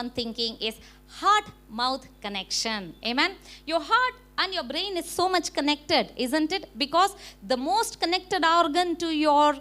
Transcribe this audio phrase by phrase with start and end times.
[0.00, 0.76] on thinking is
[1.20, 1.46] heart
[1.80, 2.94] mouth connection.
[3.10, 3.32] Amen?
[3.66, 6.64] Your heart and your brain is so much connected isn't it?
[6.84, 7.14] Because
[7.52, 9.56] the most connected organ to your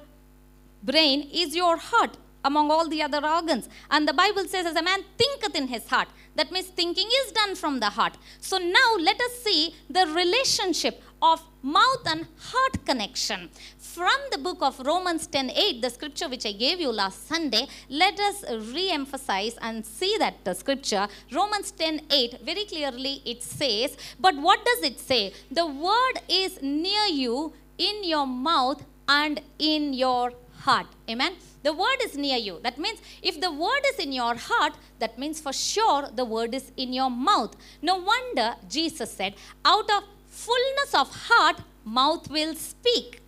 [0.83, 3.69] brain is your heart among all the other organs.
[3.91, 7.31] And the bible says as a man thinketh in his heart that means thinking is
[7.31, 8.17] done from the heart.
[8.39, 13.49] So now let us see the relationship of mouth and heart connection.
[13.79, 17.67] From the book of romans 10 8 the scripture which i gave you last sunday
[17.89, 21.07] let us re-emphasize and see that the scripture.
[21.31, 25.33] Romans 10 8 very clearly it says but what does it say?
[25.51, 30.87] The word is near you in your mouth and in your heart.
[31.09, 31.33] Amen.
[31.67, 32.61] The word is near you.
[32.63, 36.53] That means if the word is in your heart, that means for sure the word
[36.55, 37.57] is in your mouth.
[37.81, 43.19] No wonder Jesus said, out of fullness of heart, mouth will speak.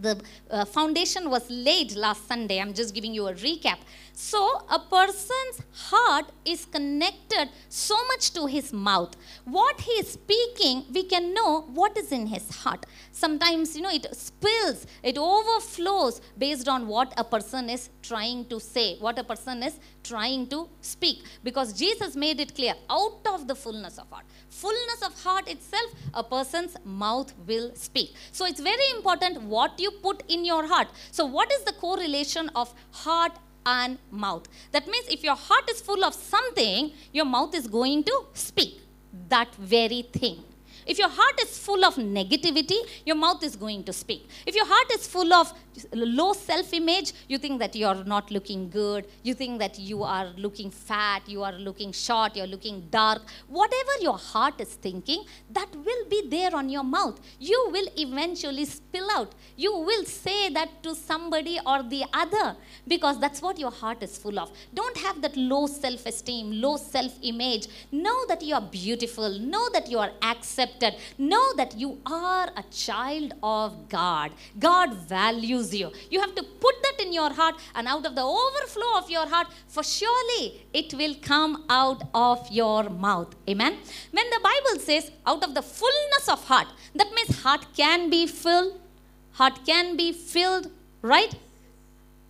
[0.00, 2.60] The uh, foundation was laid last Sunday.
[2.60, 3.78] I'm just giving you a recap.
[4.12, 9.14] So, a person's heart is connected so much to his mouth.
[9.44, 12.84] What he is speaking, we can know what is in his heart.
[13.12, 18.58] Sometimes, you know, it spills, it overflows based on what a person is trying to
[18.58, 21.22] say, what a person is trying to speak.
[21.44, 24.24] Because Jesus made it clear out of the fullness of heart.
[24.60, 28.14] Fullness of heart itself, a person's mouth will speak.
[28.32, 30.88] So, it's very important what you put in your heart.
[31.10, 34.48] So, what is the correlation of heart and mouth.
[34.72, 38.80] That means if your heart is full of something, your mouth is going to speak
[39.28, 40.44] that very thing.
[40.88, 44.26] If your heart is full of negativity, your mouth is going to speak.
[44.46, 45.52] If your heart is full of
[45.92, 50.28] low self image, you think that you're not looking good, you think that you are
[50.38, 53.20] looking fat, you are looking short, you're looking dark.
[53.48, 57.20] Whatever your heart is thinking, that will be there on your mouth.
[57.38, 59.34] You will eventually spill out.
[59.56, 62.56] You will say that to somebody or the other
[62.86, 64.50] because that's what your heart is full of.
[64.72, 67.68] Don't have that low self esteem, low self image.
[67.92, 71.00] Know that you are beautiful, know that you are accepted accepted.
[71.18, 74.32] Know that you are a child of God.
[74.58, 75.90] God values you.
[76.10, 79.26] You have to put that in your heart, and out of the overflow of your
[79.26, 83.34] heart, for surely it will come out of your mouth.
[83.48, 83.76] Amen.
[84.10, 88.26] When the Bible says, out of the fullness of heart, that means heart can be
[88.26, 88.80] filled.
[89.32, 90.70] Heart can be filled,
[91.02, 91.32] right?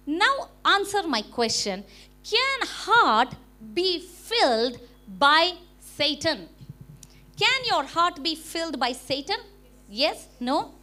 [0.06, 1.84] Now, answer my question
[2.24, 3.34] Can heart
[3.74, 4.78] be filled
[5.18, 6.48] by Satan?
[7.38, 9.38] Can your heart be filled by Satan?
[9.88, 10.26] Yes?
[10.40, 10.74] No?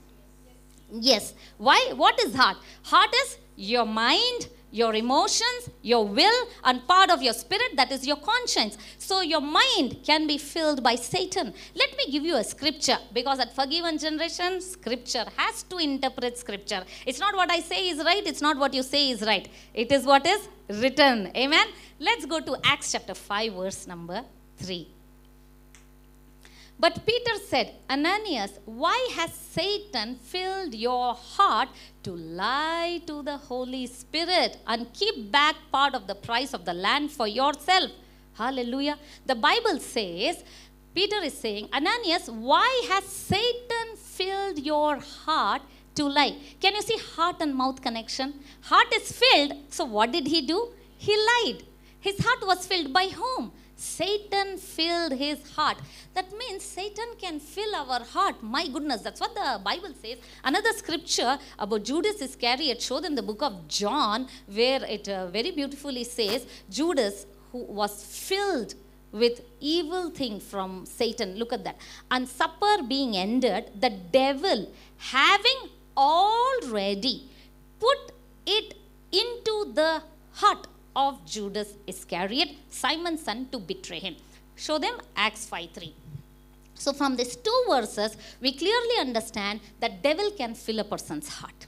[0.92, 1.34] Yes.
[1.58, 1.92] Why?
[1.96, 2.58] What is heart?
[2.84, 8.06] Heart is your mind, your emotions, your will, and part of your spirit, that is
[8.08, 8.78] your conscience.
[8.98, 11.54] So your mind can be filled by Satan.
[11.76, 16.84] Let me give you a scripture because at Forgiven Generation, scripture has to interpret scripture.
[17.06, 19.48] It's not what I say is right, it's not what you say is right.
[19.74, 21.32] It is what is written.
[21.36, 21.68] Amen.
[22.00, 24.24] Let's go to Acts chapter 5, verse number
[24.58, 24.95] 3.
[26.78, 31.70] But Peter said, Ananias, why has Satan filled your heart
[32.04, 36.74] to lie to the Holy Spirit and keep back part of the price of the
[36.74, 37.92] land for yourself?
[38.34, 39.00] Hallelujah.
[39.26, 40.44] The Bible says,
[40.94, 45.62] Peter is saying, Ananias, why has Satan filled your heart
[45.96, 46.36] to lie?
[46.60, 48.34] Can you see heart and mouth connection?
[48.62, 50.74] Heart is filled, so what did he do?
[50.98, 51.64] He lied.
[52.02, 53.54] His heart was filled by whom?
[53.76, 55.78] Satan filled his heart.
[56.14, 58.42] That means Satan can fill our heart.
[58.42, 60.18] My goodness, that's what the Bible says.
[60.44, 65.52] Another scripture about Judas Iscariot showed in the book of John, where it uh, very
[65.52, 68.76] beautifully says Judas, who was filled
[69.12, 71.36] with evil thing from Satan.
[71.36, 71.78] Look at that.
[72.12, 77.30] And supper being ended, the devil, having already
[77.80, 78.12] put
[78.46, 78.76] it
[79.12, 84.16] into the heart of Judas Iscariot, Simon's son, to betray him.
[84.56, 85.94] Show them Acts 5 3.
[86.76, 91.68] So from these two verses, we clearly understand that devil can fill a person's heart.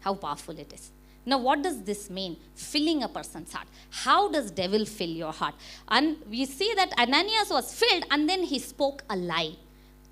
[0.00, 0.90] How powerful it is.
[1.24, 2.36] Now, what does this mean?
[2.54, 3.68] Filling a person's heart.
[3.90, 5.54] How does devil fill your heart?
[5.88, 9.54] And we see that Ananias was filled and then he spoke a lie.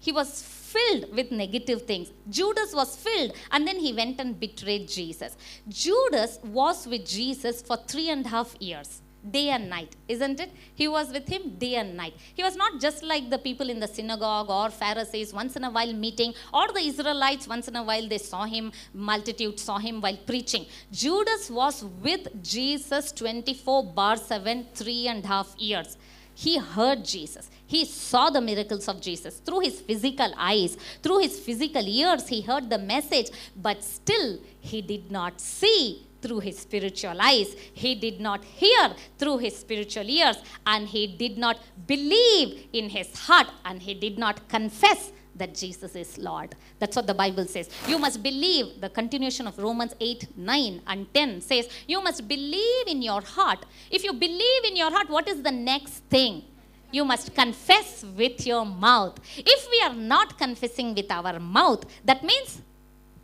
[0.01, 2.09] He was filled with negative things.
[2.29, 5.37] Judas was filled and then he went and betrayed Jesus.
[5.69, 10.51] Judas was with Jesus for three and a half years day and night, isn't it?
[10.75, 12.15] He was with him day and night.
[12.35, 15.71] He was not just like the people in the synagogue or Pharisees once in a
[15.71, 20.01] while meeting, or the Israelites once in a while they saw him, multitude saw him
[20.01, 20.67] while preaching.
[20.91, 25.97] Judas was with Jesus 24 bar 7, three and a half years.
[26.41, 27.51] He heard Jesus.
[27.67, 32.29] He saw the miracles of Jesus through his physical eyes, through his physical ears.
[32.29, 37.55] He heard the message, but still he did not see through his spiritual eyes.
[37.75, 43.15] He did not hear through his spiritual ears, and he did not believe in his
[43.27, 46.55] heart, and he did not confess that Jesus is Lord.
[46.79, 47.71] That's what the Bible says.
[47.87, 52.87] You must believe, the continuation of Romans 8, 9, and 10 says, You must believe
[52.87, 53.65] in your heart.
[53.91, 56.45] If you believe in your heart, what is the next thing?
[56.93, 59.19] You must confess with your mouth.
[59.37, 62.63] If we are not confessing with our mouth, that means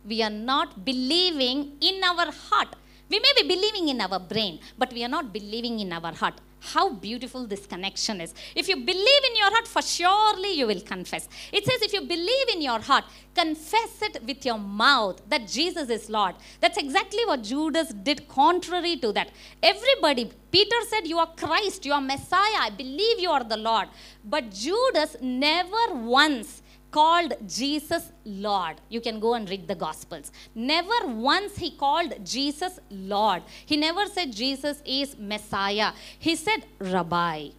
[0.05, 2.75] we are not believing in our heart.
[3.09, 6.35] We may be believing in our brain, but we are not believing in our heart.
[6.59, 8.33] How beautiful this connection is.
[8.55, 11.29] If you believe in your heart, for surely you will confess.
[11.53, 15.89] It says, if you believe in your heart, confess it with your mouth that Jesus
[15.89, 16.35] is Lord.
[16.59, 19.29] That's exactly what Judas did, contrary to that.
[19.61, 23.89] Everybody, Peter said, You are Christ, you are Messiah, I believe you are the Lord.
[24.25, 28.77] But Judas never once called Jesus Lord.
[28.89, 30.31] You can go and read the Gospels.
[30.55, 33.43] Never once he called Jesus Lord.
[33.65, 35.91] He never said Jesus is Messiah.
[36.19, 37.49] He said Rabbi.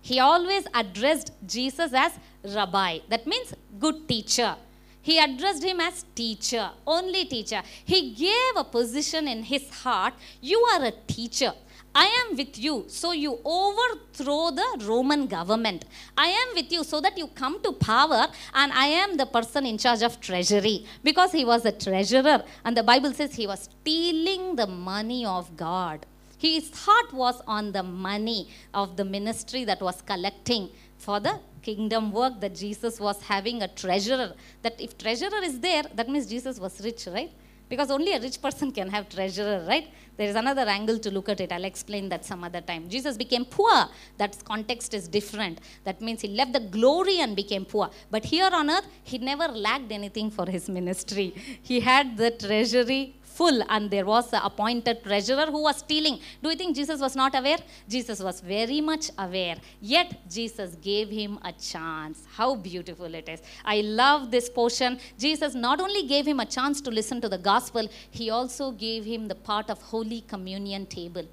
[0.00, 2.12] He always addressed Jesus as
[2.44, 2.98] Rabbi.
[3.08, 4.56] That means good teacher.
[5.00, 7.62] He addressed him as teacher, only teacher.
[7.84, 11.52] He gave a position in his heart you are a teacher.
[11.94, 15.84] I am with you, so you overthrow the Roman government.
[16.16, 19.66] I am with you so that you come to power, and I am the person
[19.66, 22.44] in charge of treasury because he was a treasurer.
[22.64, 26.06] And the Bible says he was stealing the money of God.
[26.38, 32.10] His heart was on the money of the ministry that was collecting for the kingdom
[32.10, 34.32] work that Jesus was having a treasurer.
[34.62, 37.30] That if treasurer is there, that means Jesus was rich, right?
[37.72, 39.86] Because only a rich person can have treasurer, right?
[40.18, 41.50] There is another angle to look at it.
[41.50, 42.86] I'll explain that some other time.
[42.86, 43.88] Jesus became poor.
[44.18, 45.58] That context is different.
[45.84, 47.88] That means he left the glory and became poor.
[48.10, 51.34] But here on earth, he never lacked anything for his ministry.
[51.62, 56.16] He had the treasury full and there was an appointed treasurer who was stealing.
[56.42, 57.60] Do you think Jesus was not aware?
[57.94, 59.56] Jesus was very much aware.
[59.80, 62.18] Yet Jesus gave him a chance.
[62.38, 63.40] How beautiful it is.
[63.64, 64.98] I love this portion.
[65.18, 69.04] Jesus not only gave him a chance to listen to the gospel, he also gave
[69.04, 71.26] him the part of Holy Communion table.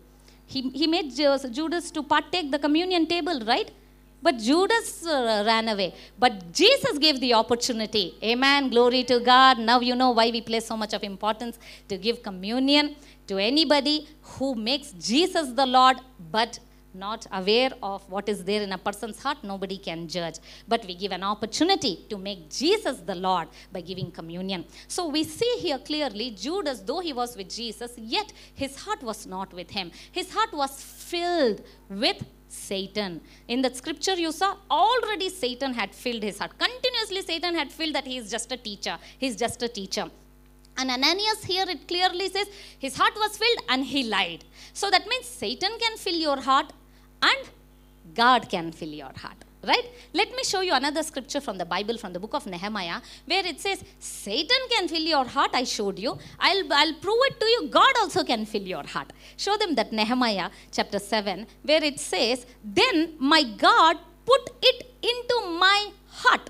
[0.54, 3.70] He, he made Judas to partake the communion table, right?
[4.22, 5.94] But Judas uh, ran away.
[6.18, 8.16] But Jesus gave the opportunity.
[8.24, 8.70] Amen.
[8.70, 9.60] Glory to God.
[9.60, 11.58] Now you know why we place so much of importance
[11.88, 12.96] to give communion
[13.28, 15.98] to anybody who makes Jesus the Lord,
[16.32, 16.60] but
[16.94, 20.36] not aware of what is there in a person's heart, nobody can judge.
[20.68, 24.66] But we give an opportunity to make Jesus the Lord by giving communion.
[24.88, 29.28] So we see here clearly Judas, though he was with Jesus, yet his heart was
[29.28, 29.92] not with him.
[30.12, 33.22] His heart was filled with Satan.
[33.48, 36.52] In that scripture you saw, already Satan had filled his heart.
[36.58, 38.98] Continuously, Satan had filled that he is just a teacher.
[39.18, 40.10] He's just a teacher.
[40.78, 42.48] And Ananias here it clearly says
[42.80, 44.44] his heart was filled and he lied.
[44.74, 46.72] So that means Satan can fill your heart
[47.22, 47.50] and
[48.14, 49.44] God can fill your heart.
[49.62, 49.92] Right?
[50.14, 53.46] Let me show you another scripture from the Bible, from the book of Nehemiah, where
[53.46, 55.52] it says, Satan can fill your heart.
[55.54, 56.18] I showed you.
[56.40, 57.68] I'll, I'll prove it to you.
[57.70, 59.12] God also can fill your heart.
[59.36, 65.60] Show them that Nehemiah chapter 7, where it says, Then my God put it into
[65.60, 66.50] my heart.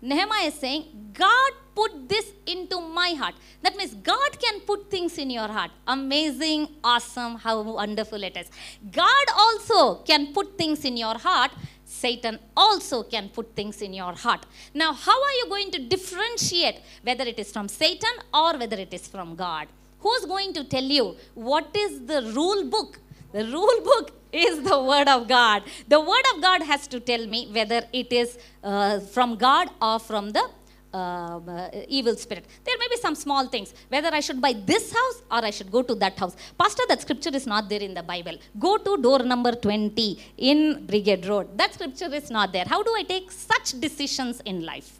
[0.00, 3.34] Nehemiah is saying, God put this into my heart.
[3.62, 5.70] That means God can put things in your heart.
[5.86, 8.50] Amazing, awesome, how wonderful it is.
[8.90, 11.52] God also can put things in your heart.
[11.92, 14.46] Satan also can put things in your heart.
[14.72, 18.94] Now, how are you going to differentiate whether it is from Satan or whether it
[18.94, 19.68] is from God?
[20.00, 22.98] Who's going to tell you what is the rule book?
[23.32, 25.62] The rule book is the Word of God.
[25.86, 29.98] The Word of God has to tell me whether it is uh, from God or
[29.98, 30.48] from the
[30.94, 32.44] uh, uh, evil spirit.
[32.64, 35.70] There may be some small things, whether I should buy this house or I should
[35.70, 36.36] go to that house.
[36.58, 38.36] Pastor, that scripture is not there in the Bible.
[38.58, 41.56] Go to door number 20 in Brigade Road.
[41.56, 42.64] That scripture is not there.
[42.66, 44.98] How do I take such decisions in life?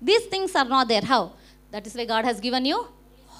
[0.00, 1.02] These things are not there.
[1.02, 1.32] How?
[1.70, 2.86] That is why God has given you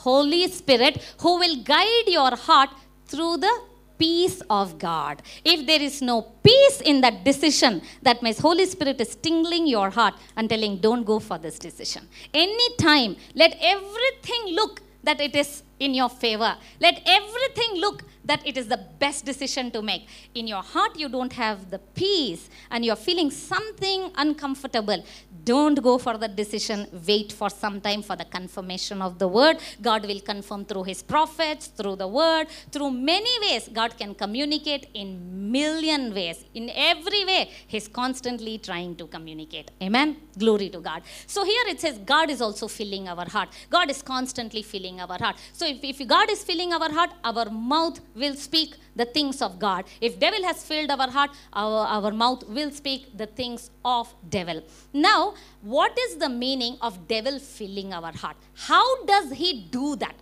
[0.06, 2.70] Holy Spirit who will guide your heart
[3.06, 3.52] through the
[3.98, 5.22] peace of God.
[5.44, 9.90] If there is no peace in that decision, that means Holy Spirit is tingling your
[9.90, 12.08] heart and telling, don't go for this decision.
[12.32, 16.56] Anytime, let everything look that it is in your favor.
[16.80, 20.06] Let everything look that it is the best decision to make.
[20.34, 25.04] In your heart, you don't have the peace and you're feeling something uncomfortable.
[25.44, 26.88] Don't go for the decision.
[27.06, 29.58] Wait for some time for the confirmation of the word.
[29.80, 33.68] God will confirm through his prophets, through the word, through many ways.
[33.72, 36.44] God can communicate in million ways.
[36.54, 39.70] In every way, he's constantly trying to communicate.
[39.80, 40.16] Amen.
[40.36, 41.02] Glory to God.
[41.26, 43.50] So here it says God is also filling our heart.
[43.70, 45.36] God is constantly filling our heart.
[45.52, 49.58] So if, if God is filling our heart, our mouth will speak the things of
[49.58, 49.84] God.
[50.00, 54.62] If devil has filled our heart, our, our mouth will speak the things of devil.
[54.92, 58.36] Now, what is the meaning of devil filling our heart?
[58.54, 60.16] How does he do that?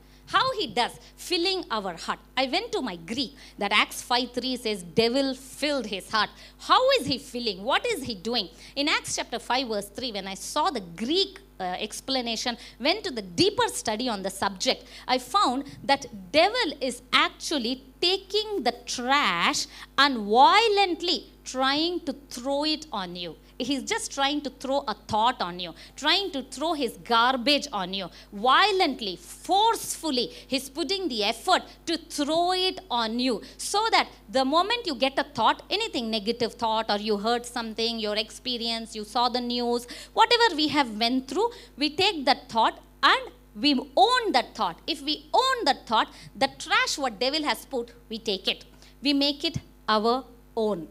[0.67, 2.19] Does filling our heart.
[2.37, 6.31] I went to my Greek that Acts 5 3 says, Devil filled his heart.
[6.59, 7.63] How is he filling?
[7.63, 8.49] What is he doing?
[8.77, 13.11] In Acts chapter 5, verse 3, when I saw the Greek uh, explanation, went to
[13.11, 19.67] the deeper study on the subject, I found that devil is actually taking the trash
[19.97, 23.37] and violently trying to throw it on you.
[23.59, 27.95] He's just trying to throw a thought on you, trying to throw his garbage on
[27.95, 28.09] you.
[28.33, 33.43] Violently, forcefully, he's putting the effort to throw it on you.
[33.57, 37.99] So that the moment you get a thought, anything negative thought, or you heard something,
[37.99, 42.81] your experience, you saw the news, whatever we have went through, we take that thought
[43.03, 44.81] and we own that thought.
[44.87, 48.65] If we own that thought, the trash what devil has put, we take it.
[49.01, 49.59] We make it
[49.89, 50.25] our
[50.57, 50.89] own.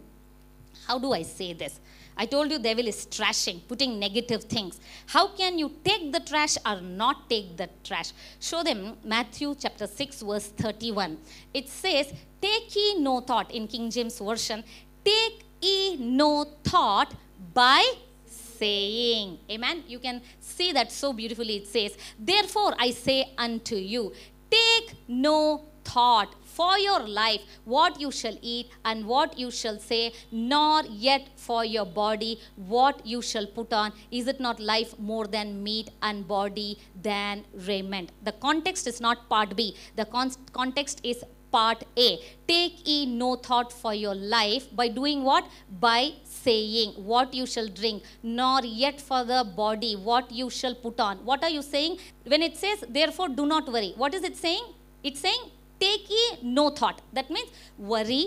[0.88, 1.80] How do I say this?
[2.16, 4.80] I told you devil is trashing, putting negative things.
[5.08, 8.12] How can you take the trash or not take the trash?
[8.40, 11.18] Show them Matthew chapter 6 verse 31.
[11.54, 14.64] It says, "Take ye no thought" in King James version,
[15.04, 17.14] "Take ye no thought
[17.54, 17.84] by
[18.26, 19.84] saying." Amen.
[19.88, 24.14] You can see that so beautifully it says, "Therefore I say unto you,
[24.50, 30.14] take no thought for your life what you shall eat and what you shall say,
[30.32, 33.94] nor yet for your body what you shall put on.
[34.12, 38.12] Is it not life more than meat and body than raiment?
[38.24, 42.20] The context is not part B, the con- context is part A.
[42.48, 45.46] Take ye no thought for your life by doing what?
[45.80, 51.00] By saying what you shall drink, nor yet for the body what you shall put
[51.00, 51.18] on.
[51.32, 52.00] What are you saying?
[52.26, 54.66] When it says, therefore, do not worry, what is it saying?
[55.04, 55.44] It's saying,
[55.84, 57.02] take ye no thought.
[57.18, 58.24] That means worry,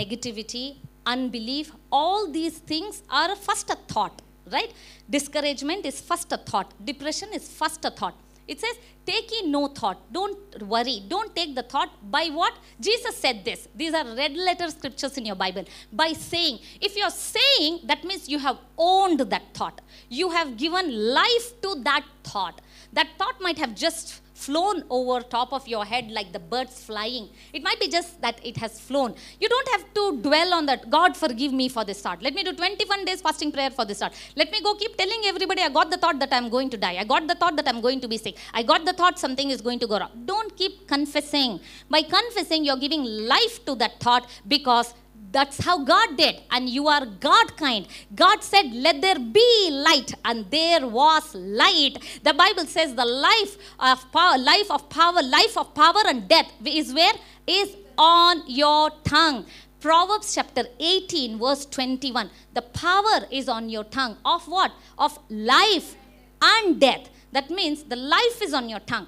[0.00, 0.66] negativity,
[1.06, 4.72] unbelief, all these things are first a thought, right?
[5.08, 8.16] Discouragement is first a thought, depression is first a thought.
[8.48, 9.98] It says, take ye no thought.
[10.10, 11.02] Don't worry.
[11.06, 12.54] Don't take the thought by what?
[12.80, 13.68] Jesus said this.
[13.74, 15.64] These are red letter scriptures in your Bible.
[15.92, 16.60] By saying.
[16.80, 19.82] If you're saying, that means you have owned that thought.
[20.08, 22.62] You have given life to that thought.
[22.94, 27.28] That thought might have just flown over top of your head like the birds flying.
[27.52, 29.14] It might be just that it has flown.
[29.40, 30.88] You don't have to dwell on that.
[30.90, 32.22] God, forgive me for this thought.
[32.22, 34.14] Let me do 21 days fasting prayer for this thought.
[34.36, 36.96] Let me go keep telling everybody I got the thought that I'm going to die.
[36.98, 38.36] I got the thought that I'm going to be sick.
[38.54, 40.10] I got the thought something is going to go wrong.
[40.24, 41.60] Don't keep confessing.
[41.90, 43.04] By confessing, you're giving
[43.34, 44.94] life to that thought because
[45.30, 46.40] that's how God did.
[46.50, 47.86] And you are God kind.
[48.14, 50.14] God said, Let there be light.
[50.24, 52.20] And there was light.
[52.24, 56.50] The Bible says the life of power, life of power, life of power and death
[56.64, 57.12] is where?
[57.46, 59.44] Is on your tongue.
[59.80, 62.30] Proverbs chapter 18, verse 21.
[62.54, 64.16] The power is on your tongue.
[64.24, 64.72] Of what?
[64.98, 65.94] Of life
[66.42, 67.08] and death.
[67.32, 69.06] That means the life is on your tongue.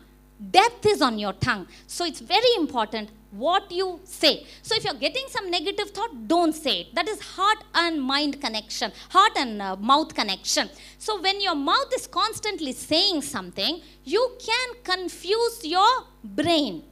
[0.50, 1.66] Death is on your tongue.
[1.86, 4.46] So it's very important what you say.
[4.62, 6.94] So if you're getting some negative thought, don't say it.
[6.94, 10.68] That is heart and mind connection, heart and uh, mouth connection.
[10.98, 16.82] So when your mouth is constantly saying something, you can confuse your brain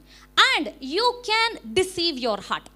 [0.55, 2.69] and you can deceive your heart.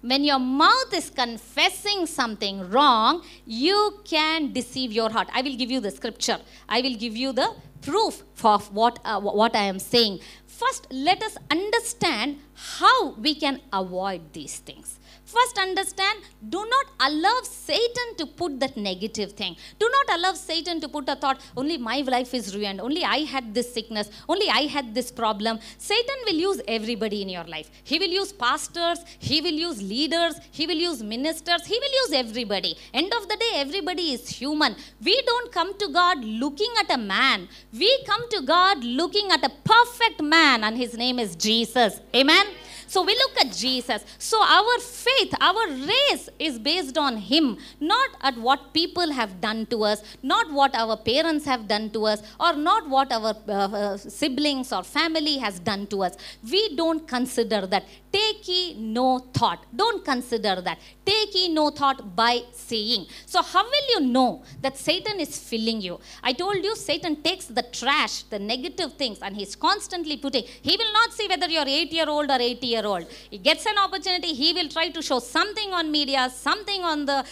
[0.00, 5.28] When your mouth is confessing something wrong, you can deceive your heart.
[5.32, 6.38] I will give you the scripture.
[6.68, 7.52] I will give you the
[7.82, 10.20] proof of what, uh, what I am saying.
[10.58, 14.98] First, let us understand how we can avoid these things.
[15.24, 19.56] First, understand do not allow Satan to put that negative thing.
[19.78, 23.18] Do not allow Satan to put a thought, only my life is ruined, only I
[23.32, 25.58] had this sickness, only I had this problem.
[25.76, 27.70] Satan will use everybody in your life.
[27.84, 32.12] He will use pastors, he will use leaders, he will use ministers, he will use
[32.12, 32.78] everybody.
[32.94, 34.76] End of the day, everybody is human.
[35.04, 39.44] We don't come to God looking at a man, we come to God looking at
[39.44, 42.00] a perfect man, and his name is Jesus.
[42.16, 42.46] Amen.
[42.88, 44.02] So we look at Jesus.
[44.18, 49.66] So our faith, our race is based on Him, not at what people have done
[49.66, 53.52] to us, not what our parents have done to us, or not what our uh,
[53.52, 56.16] uh, siblings or family has done to us.
[56.50, 57.84] We don't consider that.
[58.10, 59.66] Take ye no thought.
[59.76, 60.78] Don't consider that.
[61.04, 63.06] Take ye no thought by seeing.
[63.26, 66.00] So, how will you know that Satan is filling you?
[66.22, 70.44] I told you, Satan takes the trash, the negative things, and he's constantly putting.
[70.62, 73.06] He will not see whether you're 8 year old or 80 year old.
[73.30, 77.18] He gets an opportunity, he will try to show something on media, something on the
[77.18, 77.24] uh,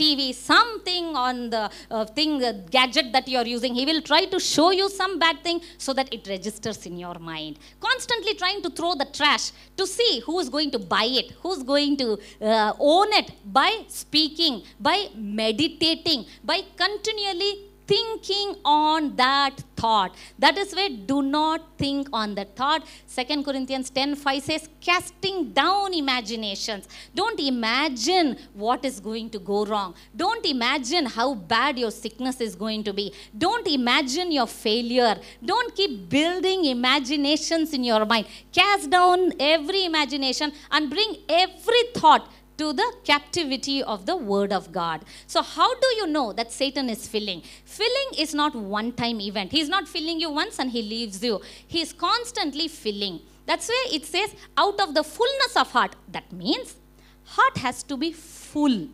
[0.00, 3.74] TV, something on the uh, thing, uh, gadget that you're using.
[3.74, 7.18] He will try to show you some bad thing so that it registers in your
[7.18, 7.58] mind.
[7.80, 11.62] Constantly trying to throw the trash to see who is going to buy it, who's
[11.62, 20.14] going to uh, own it by speaking, by meditating, by continually thinking on that thought.
[20.38, 22.86] That is why do not think on that thought.
[23.14, 26.88] 2 corinthians 10 5 says casting down imaginations.
[27.14, 29.94] Don't imagine what is going to go wrong.
[30.14, 33.12] Don't imagine how bad your sickness is going to be.
[33.36, 35.16] Don't imagine your failure.
[35.44, 38.26] Don't keep building imaginations in your mind.
[38.52, 42.28] Cast down every imagination and bring every thought
[42.58, 45.04] to the captivity of the word of God.
[45.26, 47.42] So, how do you know that Satan is filling?
[47.64, 49.52] Filling is not one time event.
[49.52, 51.40] He's not filling you once and he leaves you.
[51.66, 53.20] He is constantly filling.
[53.46, 55.94] That's why it says, out of the fullness of heart.
[56.08, 56.76] That means
[57.24, 58.88] heart has to be full.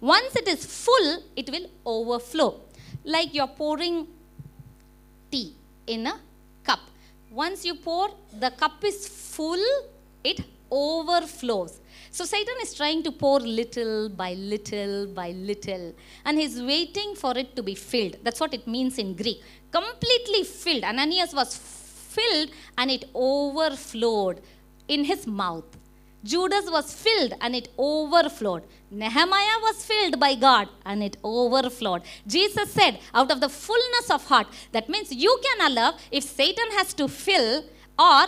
[0.00, 2.60] Once it is full, it will overflow.
[3.04, 4.06] Like you're pouring
[5.30, 5.54] tea
[5.86, 6.20] in a
[6.62, 6.80] cup.
[7.30, 9.64] Once you pour, the cup is full,
[10.22, 11.80] it overflows.
[12.10, 15.94] So Satan is trying to pour little by little by little,
[16.24, 18.16] and he's waiting for it to be filled.
[18.22, 19.42] That's what it means in Greek.
[19.70, 20.84] Completely filled.
[20.84, 24.40] Ananias was filled and it overflowed
[24.88, 25.64] in his mouth.
[26.24, 28.64] Judas was filled and it overflowed.
[28.90, 32.02] Nehemiah was filled by God and it overflowed.
[32.26, 36.70] Jesus said, out of the fullness of heart, that means you can allow if Satan
[36.72, 37.64] has to fill
[37.98, 38.26] or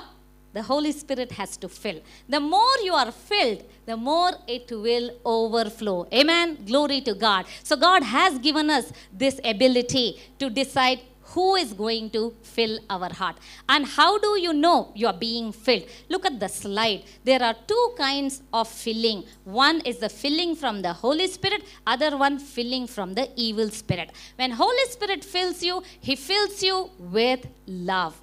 [0.53, 2.01] the Holy Spirit has to fill.
[2.29, 6.09] The more you are filled, the more it will overflow.
[6.13, 6.59] Amen.
[6.67, 7.47] Glory to God.
[7.63, 11.01] So, God has given us this ability to decide
[11.35, 13.37] who is going to fill our heart.
[13.69, 15.85] And how do you know you are being filled?
[16.09, 17.05] Look at the slide.
[17.25, 19.25] There are two kinds of filling.
[19.45, 24.11] One is the filling from the Holy Spirit, other one filling from the evil spirit.
[24.37, 28.21] When Holy Spirit fills you, he fills you with love.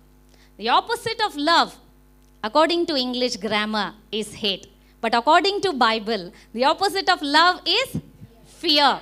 [0.57, 1.77] The opposite of love
[2.47, 4.67] according to english grammar is hate.
[5.01, 8.01] But according to bible the opposite of love is
[8.61, 8.99] fear.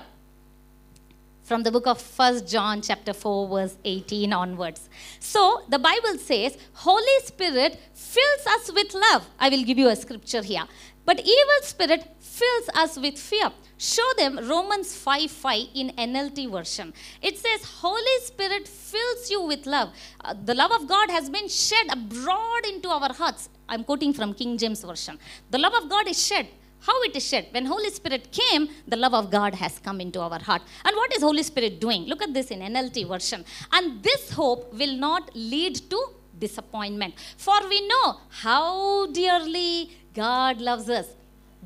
[1.49, 4.89] From the book of First john chapter 4 verse 18 onwards.
[5.19, 9.27] So the bible says holy spirit fills us with love.
[9.39, 10.65] I will give you a scripture here
[11.05, 13.51] but evil spirit fills us with fear.
[13.77, 16.93] Show them romans 5 5 in nlt version.
[17.21, 19.89] It says holy spirit fills you with love.
[20.21, 23.49] Uh, the love of god has been shed abroad into our hearts.
[23.67, 25.19] I'm quoting from king james version.
[25.51, 26.47] The love of god is shed.
[26.79, 27.47] How it is shed?
[27.51, 30.61] When holy spirit came the love of god has come into our heart.
[30.85, 32.05] And what is holy spirit doing?
[32.05, 33.43] Look at this in nlt version.
[33.73, 35.99] And this hope will not lead to
[36.39, 37.15] disappointment.
[37.37, 41.07] For we know how dearly god loves us.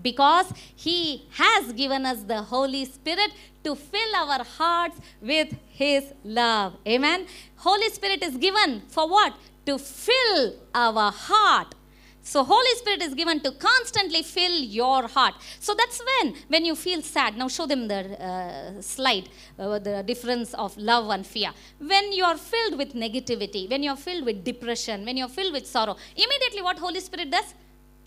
[0.02, 3.32] Because he has given us the holy spirit
[3.64, 6.76] to fill our hearts with his love.
[6.88, 7.28] Amen.
[7.58, 9.34] Holy spirit is given for what?
[9.66, 11.76] To fill our heart
[12.30, 15.34] so Holy Spirit is given to constantly fill your heart.
[15.60, 17.36] So that's when, when you feel sad.
[17.36, 21.50] Now show them the uh, slide, uh, the difference of love and fear.
[21.80, 25.36] When you are filled with negativity, when you are filled with depression, when you are
[25.40, 27.56] filled with sorrow, immediately what Holy Spirit does?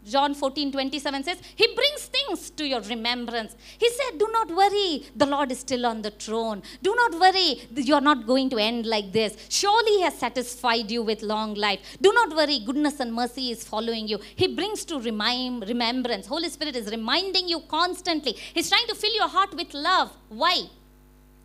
[0.05, 3.55] John 14, 27 says, He brings things to your remembrance.
[3.79, 6.63] He said, Do not worry, the Lord is still on the throne.
[6.83, 9.37] Do not worry, you are not going to end like this.
[9.49, 11.81] Surely He has satisfied you with long life.
[12.01, 14.19] Do not worry, goodness and mercy is following you.
[14.35, 16.27] He brings to remind, remembrance.
[16.27, 18.33] Holy Spirit is reminding you constantly.
[18.33, 20.11] He's trying to fill your heart with love.
[20.29, 20.63] Why?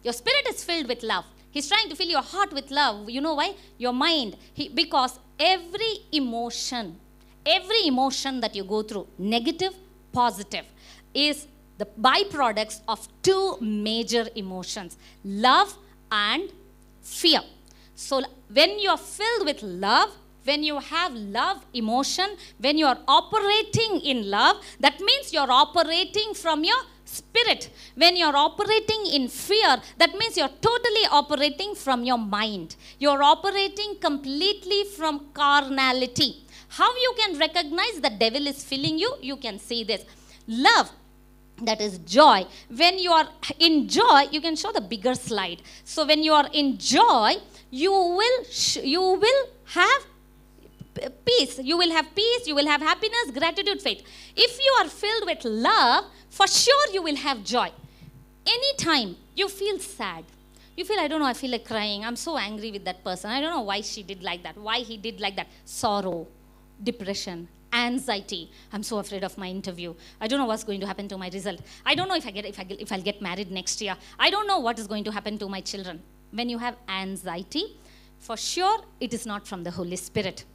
[0.04, 1.26] Your spirit is filled with love.
[1.52, 3.10] He's trying to fill your heart with love.
[3.10, 3.56] You know why?
[3.78, 4.38] Your mind.
[4.54, 7.00] He, because every emotion,
[7.48, 9.74] every emotion that you go through, negative,
[10.12, 10.66] positive,
[11.14, 15.76] is the byproducts of two major emotions love
[16.12, 16.52] and
[17.02, 17.42] fear.
[17.96, 20.12] So, when you are filled with love,
[20.44, 22.30] when you have love emotion,
[22.60, 27.70] when you are operating in love, that means you're operating from your spirit.
[27.96, 32.76] When you're operating in fear, that means you're totally operating from your mind.
[33.00, 36.47] You're operating completely from carnality.
[36.78, 39.12] How you can recognize the devil is filling you?
[39.20, 40.04] You can see this.
[40.48, 40.92] Love
[41.64, 42.46] that is joy.
[42.70, 45.64] When you are in joy you can show the bigger slide.
[45.84, 47.34] So when you are in joy
[47.72, 48.44] you will
[48.84, 50.06] you will have
[51.26, 51.58] peace.
[51.58, 54.04] You will have peace you will have happiness gratitude faith.
[54.36, 57.72] If you are filled with love for sure you will have joy.
[58.46, 60.26] Anytime you feel sad
[60.76, 62.06] you feel i don't know i feel like crying.
[62.06, 63.32] I'm so angry with that person.
[63.32, 65.48] I don't know why she did like that why he did like that.
[65.66, 66.28] Sorrow
[66.84, 68.50] depression anxiety.
[68.72, 69.94] I'm so afraid of my interview.
[70.22, 71.60] I don't know what's going to happen to my result.
[71.86, 73.96] I don't know if i get if, I if i'll get married next year.
[74.20, 76.02] I don't know what is going to happen to my children.
[76.32, 77.78] When you have anxiety
[78.20, 80.46] for sure it is not from the holy spirit.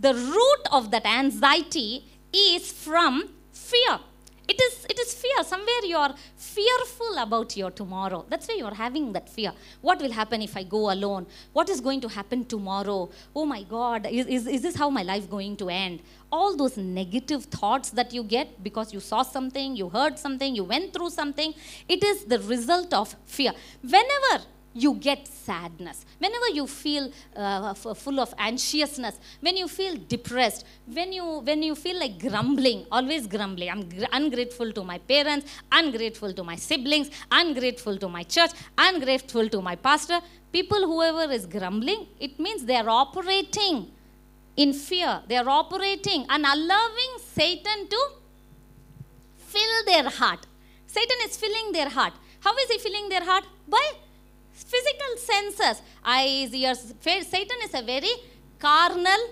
[0.00, 3.98] The root of that anxiety is from fear
[4.48, 5.42] it is it is fear.
[5.44, 8.24] Somewhere you are fearful about your tomorrow.
[8.28, 9.52] That's why you are having that fear.
[9.80, 11.26] What will happen if i go alone?
[11.52, 13.10] What is going to happen tomorrow?
[13.34, 16.00] Oh my god is, is, is this how my life going to end?
[16.30, 20.64] All those negative thoughts that you get because you saw something you heard something you
[20.64, 21.54] went through something
[21.88, 23.52] it is the result of fear.
[23.82, 30.64] Whenever you get sadness whenever you feel uh, full of anxiousness when you feel depressed
[30.86, 35.46] when you when you feel like grumbling always grumbling i'm gr- ungrateful to my parents
[35.70, 40.20] ungrateful to my siblings ungrateful to my church ungrateful to my pastor
[40.52, 43.90] people whoever is grumbling it means they are operating
[44.56, 48.02] in fear they are operating and allowing satan to
[49.52, 50.46] fill their heart.
[50.86, 52.14] Satan is filling their heart.
[52.40, 53.44] How is he filling their heart?
[53.68, 53.84] By
[54.52, 55.82] physical senses.
[56.04, 56.94] Eyes, ears.
[57.00, 58.12] Satan is a very
[58.58, 59.28] carnal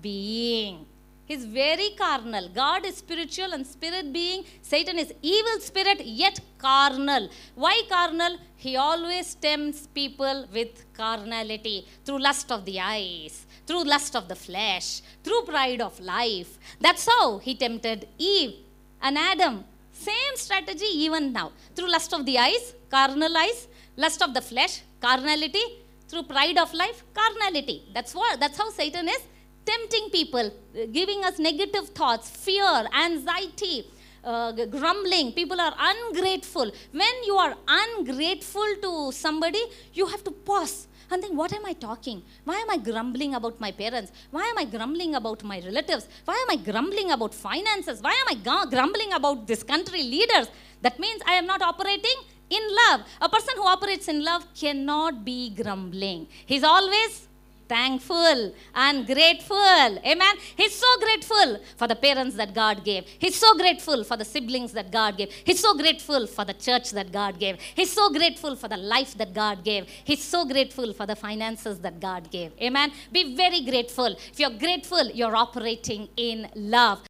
[0.00, 0.86] being.
[1.26, 2.48] He's very carnal.
[2.54, 4.44] God is spiritual and spirit being.
[4.62, 7.28] Satan is evil spirit yet carnal.
[7.56, 8.36] Why carnal?
[8.56, 14.36] He always tempts people with carnality through lust of the eyes, through lust of the
[14.36, 16.58] flesh, through pride of life.
[16.80, 18.54] That's how he tempted Eve
[19.02, 19.64] and Adam.
[19.92, 21.50] Same strategy even now.
[21.74, 25.64] Through lust of the eyes, carnal eyes, lust of the flesh, carnality,
[26.08, 27.82] through pride of life, carnality.
[27.94, 29.22] That's what that's how Satan is
[29.64, 30.50] tempting people,
[30.92, 33.90] giving us negative thoughts, fear, anxiety,
[34.24, 35.32] uh, grumbling.
[35.32, 36.70] People are ungrateful.
[36.92, 41.72] When you are ungrateful to somebody, you have to pause and think, what am I
[41.72, 42.22] talking?
[42.44, 44.12] Why am I grumbling about my parents?
[44.30, 46.08] Why am I grumbling about my relatives?
[46.24, 48.00] Why am I grumbling about finances?
[48.00, 50.48] Why am I grumbling about this country leaders?
[50.82, 52.18] That means I am not operating
[52.50, 53.00] in love.
[53.20, 56.28] A person who operates in love cannot be grumbling.
[56.44, 57.26] He's always
[57.68, 59.56] thankful and grateful.
[59.56, 60.36] Amen.
[60.56, 63.06] He's so grateful for the parents that God gave.
[63.18, 65.32] He's so grateful for the siblings that God gave.
[65.44, 67.58] He's so grateful for the church that God gave.
[67.74, 69.88] He's so grateful for the life that God gave.
[70.04, 72.52] He's so grateful for the finances that God gave.
[72.60, 72.92] Amen.
[73.12, 74.16] Be very grateful.
[74.32, 77.02] If you're grateful, you're operating in love.